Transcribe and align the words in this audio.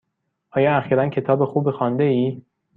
آیا 0.57 0.71
اخیرا 0.77 1.09
کتاب 1.09 1.45
خوبی 1.45 1.71
خوانده 1.71 2.03
ای؟ 2.03 2.41